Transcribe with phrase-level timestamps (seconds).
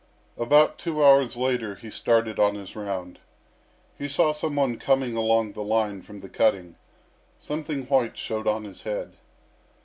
[0.35, 3.19] About two hours later he started on his round.
[3.99, 6.75] He saw some one coming along the line from the cutting.
[7.39, 9.13] Something white showed on his head.